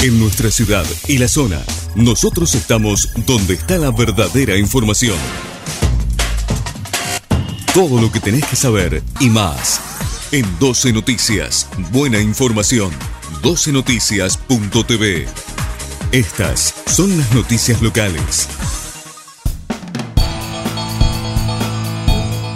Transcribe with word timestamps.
En 0.00 0.20
nuestra 0.20 0.48
ciudad 0.52 0.84
y 1.08 1.18
la 1.18 1.26
zona, 1.26 1.60
nosotros 1.96 2.54
estamos 2.54 3.08
donde 3.26 3.54
está 3.54 3.78
la 3.78 3.90
verdadera 3.90 4.56
información. 4.56 5.18
Todo 7.74 8.00
lo 8.00 8.12
que 8.12 8.20
tenés 8.20 8.46
que 8.46 8.54
saber 8.54 9.02
y 9.18 9.28
más. 9.28 9.80
En 10.30 10.46
12 10.60 10.92
Noticias, 10.92 11.68
buena 11.90 12.20
información. 12.20 12.92
12noticias.tv. 13.42 15.26
Estas 16.12 16.74
son 16.86 17.18
las 17.18 17.34
noticias 17.34 17.82
locales. 17.82 18.46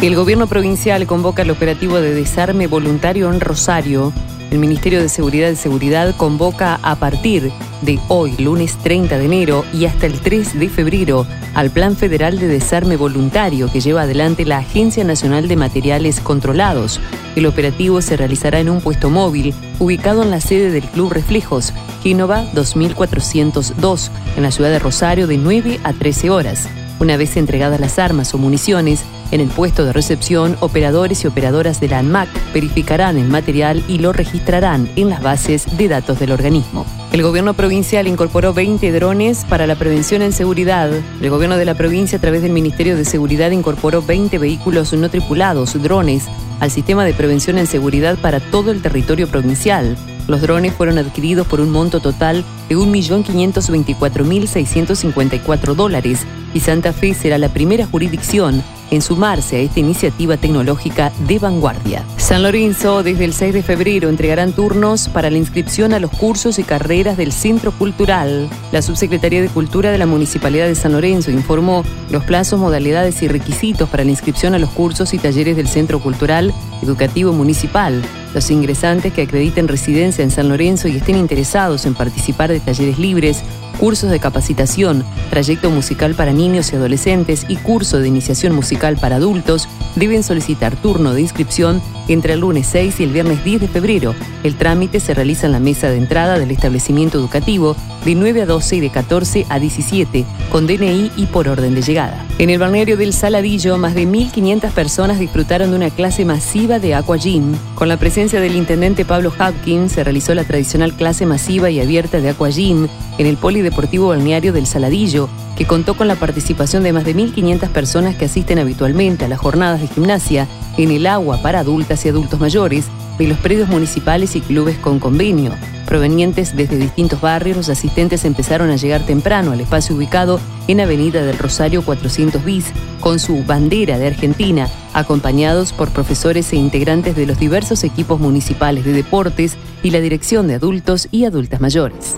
El 0.00 0.14
gobierno 0.14 0.46
provincial 0.46 1.08
convoca 1.08 1.42
el 1.42 1.50
operativo 1.50 1.96
de 1.96 2.14
desarme 2.14 2.68
voluntario 2.68 3.32
en 3.32 3.40
Rosario. 3.40 4.12
El 4.52 4.58
Ministerio 4.58 5.00
de 5.00 5.08
Seguridad 5.08 5.50
y 5.50 5.56
Seguridad 5.56 6.14
convoca 6.14 6.78
a 6.82 6.96
partir 6.96 7.50
de 7.80 7.98
hoy, 8.08 8.36
lunes 8.36 8.76
30 8.76 9.16
de 9.16 9.24
enero, 9.24 9.64
y 9.72 9.86
hasta 9.86 10.04
el 10.04 10.20
3 10.20 10.60
de 10.60 10.68
febrero, 10.68 11.26
al 11.54 11.70
Plan 11.70 11.96
Federal 11.96 12.38
de 12.38 12.48
Desarme 12.48 12.98
Voluntario 12.98 13.72
que 13.72 13.80
lleva 13.80 14.02
adelante 14.02 14.44
la 14.44 14.58
Agencia 14.58 15.04
Nacional 15.04 15.48
de 15.48 15.56
Materiales 15.56 16.20
Controlados. 16.20 17.00
El 17.34 17.46
operativo 17.46 18.02
se 18.02 18.18
realizará 18.18 18.60
en 18.60 18.68
un 18.68 18.82
puesto 18.82 19.08
móvil 19.08 19.54
ubicado 19.78 20.22
en 20.22 20.30
la 20.30 20.42
sede 20.42 20.70
del 20.70 20.84
Club 20.84 21.14
Reflejos, 21.14 21.72
Génova 22.02 22.44
2402, 22.52 24.10
en 24.36 24.42
la 24.42 24.50
ciudad 24.50 24.68
de 24.68 24.80
Rosario 24.80 25.26
de 25.26 25.38
9 25.38 25.80
a 25.82 25.94
13 25.94 26.28
horas. 26.28 26.68
Una 27.00 27.16
vez 27.16 27.38
entregadas 27.38 27.80
las 27.80 27.98
armas 27.98 28.34
o 28.34 28.38
municiones, 28.38 29.02
en 29.32 29.40
el 29.40 29.48
puesto 29.48 29.84
de 29.84 29.92
recepción, 29.94 30.56
operadores 30.60 31.24
y 31.24 31.26
operadoras 31.26 31.80
de 31.80 31.88
la 31.88 31.98
ANMAC 31.98 32.28
verificarán 32.52 33.16
el 33.16 33.28
material 33.28 33.82
y 33.88 33.98
lo 33.98 34.12
registrarán 34.12 34.90
en 34.94 35.08
las 35.08 35.22
bases 35.22 35.78
de 35.78 35.88
datos 35.88 36.18
del 36.20 36.32
organismo. 36.32 36.84
El 37.12 37.22
gobierno 37.22 37.54
provincial 37.54 38.06
incorporó 38.06 38.52
20 38.52 38.92
drones 38.92 39.46
para 39.46 39.66
la 39.66 39.74
prevención 39.74 40.20
en 40.20 40.32
seguridad. 40.32 40.90
El 41.20 41.30
gobierno 41.30 41.56
de 41.56 41.64
la 41.64 41.72
provincia, 41.74 42.18
a 42.18 42.20
través 42.20 42.42
del 42.42 42.52
Ministerio 42.52 42.94
de 42.94 43.06
Seguridad, 43.06 43.50
incorporó 43.50 44.02
20 44.02 44.36
vehículos 44.36 44.92
no 44.92 45.08
tripulados, 45.08 45.82
drones, 45.82 46.24
al 46.60 46.70
sistema 46.70 47.06
de 47.06 47.14
prevención 47.14 47.56
en 47.56 47.66
seguridad 47.66 48.18
para 48.18 48.38
todo 48.38 48.70
el 48.70 48.82
territorio 48.82 49.28
provincial. 49.28 49.96
Los 50.28 50.42
drones 50.42 50.74
fueron 50.74 50.98
adquiridos 50.98 51.46
por 51.46 51.60
un 51.60 51.70
monto 51.70 52.00
total 52.00 52.44
de 52.68 52.76
1.524.654 52.76 55.74
dólares 55.74 56.26
y 56.52 56.60
Santa 56.60 56.92
Fe 56.92 57.14
será 57.14 57.38
la 57.38 57.48
primera 57.48 57.86
jurisdicción 57.86 58.62
en 58.92 59.00
sumarse 59.00 59.56
a 59.56 59.60
esta 59.60 59.80
iniciativa 59.80 60.36
tecnológica 60.36 61.12
de 61.26 61.38
vanguardia. 61.38 62.04
San 62.18 62.42
Lorenzo, 62.42 63.02
desde 63.02 63.24
el 63.24 63.32
6 63.32 63.54
de 63.54 63.62
febrero, 63.62 64.10
entregarán 64.10 64.52
turnos 64.52 65.08
para 65.08 65.30
la 65.30 65.38
inscripción 65.38 65.94
a 65.94 65.98
los 65.98 66.10
cursos 66.10 66.58
y 66.58 66.62
carreras 66.62 67.16
del 67.16 67.32
Centro 67.32 67.72
Cultural. 67.72 68.48
La 68.70 68.82
Subsecretaría 68.82 69.40
de 69.40 69.48
Cultura 69.48 69.90
de 69.90 69.98
la 69.98 70.06
Municipalidad 70.06 70.66
de 70.66 70.74
San 70.74 70.92
Lorenzo 70.92 71.30
informó 71.30 71.84
los 72.10 72.22
plazos, 72.24 72.60
modalidades 72.60 73.22
y 73.22 73.28
requisitos 73.28 73.88
para 73.88 74.04
la 74.04 74.10
inscripción 74.10 74.54
a 74.54 74.58
los 74.58 74.70
cursos 74.70 75.14
y 75.14 75.18
talleres 75.18 75.56
del 75.56 75.68
Centro 75.68 75.98
Cultural 75.98 76.52
Educativo 76.82 77.32
Municipal. 77.32 78.02
Los 78.34 78.50
ingresantes 78.50 79.12
que 79.12 79.22
acrediten 79.22 79.68
residencia 79.68 80.22
en 80.22 80.30
San 80.30 80.48
Lorenzo 80.48 80.88
y 80.88 80.96
estén 80.96 81.16
interesados 81.16 81.86
en 81.86 81.94
participar 81.94 82.50
de 82.50 82.60
talleres 82.60 82.98
libres, 82.98 83.42
cursos 83.72 84.10
de 84.10 84.20
capacitación, 84.20 85.04
trayecto 85.30 85.70
musical 85.70 86.14
para 86.14 86.32
niños 86.32 86.72
y 86.72 86.76
adolescentes 86.76 87.44
y 87.48 87.56
curso 87.56 87.98
de 87.98 88.08
iniciación 88.08 88.54
musical 88.54 88.96
para 88.96 89.16
adultos 89.16 89.68
deben 89.96 90.22
solicitar 90.22 90.76
turno 90.76 91.14
de 91.14 91.20
inscripción 91.20 91.82
entre 92.12 92.34
el 92.34 92.40
lunes 92.40 92.66
6 92.70 93.00
y 93.00 93.04
el 93.04 93.12
viernes 93.12 93.44
10 93.44 93.60
de 93.60 93.68
febrero. 93.68 94.14
El 94.42 94.56
trámite 94.56 95.00
se 95.00 95.14
realiza 95.14 95.46
en 95.46 95.52
la 95.52 95.60
mesa 95.60 95.88
de 95.88 95.96
entrada 95.96 96.38
del 96.38 96.50
establecimiento 96.50 97.18
educativo 97.18 97.76
de 98.04 98.14
9 98.14 98.42
a 98.42 98.46
12 98.46 98.76
y 98.76 98.80
de 98.80 98.90
14 98.90 99.46
a 99.48 99.58
17, 99.58 100.24
con 100.50 100.66
DNI 100.66 101.12
y 101.16 101.26
por 101.26 101.48
orden 101.48 101.74
de 101.74 101.82
llegada. 101.82 102.24
En 102.38 102.50
el 102.50 102.58
balneario 102.58 102.96
del 102.96 103.12
Saladillo, 103.12 103.78
más 103.78 103.94
de 103.94 104.06
1.500 104.06 104.70
personas 104.72 105.18
disfrutaron 105.18 105.70
de 105.70 105.76
una 105.76 105.90
clase 105.90 106.24
masiva 106.24 106.78
de 106.78 106.94
Aqua 106.94 107.16
Gym. 107.16 107.54
Con 107.74 107.88
la 107.88 107.96
presencia 107.96 108.40
del 108.40 108.56
intendente 108.56 109.04
Pablo 109.04 109.32
Hopkins, 109.38 109.92
se 109.92 110.04
realizó 110.04 110.34
la 110.34 110.44
tradicional 110.44 110.94
clase 110.94 111.26
masiva 111.26 111.70
y 111.70 111.80
abierta 111.80 112.20
de 112.20 112.30
Aqua 112.30 112.50
Gym 112.50 112.88
en 113.18 113.26
el 113.26 113.36
Polideportivo 113.36 114.08
Balneario 114.08 114.52
del 114.52 114.66
Saladillo, 114.66 115.28
que 115.56 115.66
contó 115.66 115.94
con 115.94 116.08
la 116.08 116.16
participación 116.16 116.82
de 116.82 116.92
más 116.92 117.04
de 117.04 117.14
1.500 117.14 117.68
personas 117.68 118.16
que 118.16 118.24
asisten 118.24 118.58
habitualmente 118.58 119.24
a 119.24 119.28
las 119.28 119.38
jornadas 119.38 119.80
de 119.80 119.88
gimnasia 119.88 120.48
en 120.78 120.90
el 120.90 121.06
agua 121.06 121.42
para 121.42 121.60
adultas 121.60 122.04
y 122.04 122.08
adultos 122.08 122.40
mayores 122.40 122.86
de 123.18 123.28
los 123.28 123.38
predios 123.38 123.68
municipales 123.68 124.36
y 124.36 124.40
clubes 124.40 124.78
con 124.78 124.98
convenio. 124.98 125.52
Provenientes 125.86 126.56
desde 126.56 126.78
distintos 126.78 127.20
barrios, 127.20 127.56
los 127.56 127.68
asistentes 127.68 128.24
empezaron 128.24 128.70
a 128.70 128.76
llegar 128.76 129.04
temprano 129.04 129.52
al 129.52 129.60
espacio 129.60 129.94
ubicado 129.94 130.40
en 130.66 130.80
Avenida 130.80 131.22
del 131.22 131.38
Rosario 131.38 131.84
400 131.84 132.42
bis, 132.44 132.66
con 133.00 133.18
su 133.18 133.44
bandera 133.44 133.98
de 133.98 134.06
Argentina, 134.06 134.68
acompañados 134.94 135.72
por 135.72 135.90
profesores 135.90 136.52
e 136.52 136.56
integrantes 136.56 137.14
de 137.14 137.26
los 137.26 137.38
diversos 137.38 137.84
equipos 137.84 138.20
municipales 138.20 138.84
de 138.84 138.92
deportes 138.92 139.56
y 139.82 139.90
la 139.90 140.00
Dirección 140.00 140.48
de 140.48 140.54
Adultos 140.54 141.08
y 141.10 141.24
Adultas 141.26 141.60
Mayores. 141.60 142.16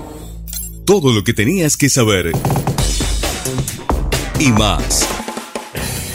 Todo 0.85 1.13
lo 1.13 1.25
que 1.25 1.33
tenías 1.33 1.77
que 1.77 1.89
saber 1.89 2.33
y 4.45 4.53
más. 4.53 5.09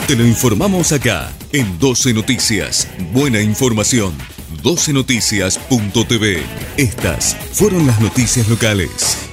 Te 0.08 0.16
lo 0.16 0.24
informamos 0.26 0.92
acá 0.92 1.32
en 1.52 1.80
12 1.80 2.14
Noticias. 2.14 2.88
Buena 3.12 3.42
información. 3.42 4.14
12noticias.tv. 4.62 6.42
Estas 6.78 7.36
fueron 7.54 7.88
las 7.88 8.00
noticias 8.00 8.48
locales. 8.48 9.29